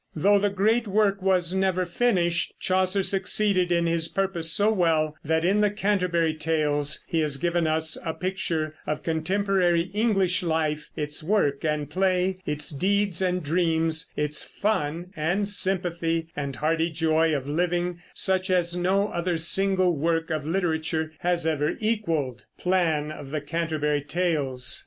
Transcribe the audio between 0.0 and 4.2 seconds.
Though the great work was never finished, Chaucer succeeded in his